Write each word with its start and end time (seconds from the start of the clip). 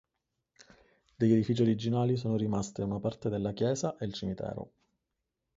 Degli 1.15 1.31
edifici 1.33 1.61
originali 1.61 2.17
sono 2.17 2.35
rimasti 2.35 2.81
una 2.81 2.97
parte 2.99 3.29
della 3.29 3.51
chiesa 3.53 3.97
e 3.99 4.05
il 4.07 4.13
cimitero. 4.13 4.71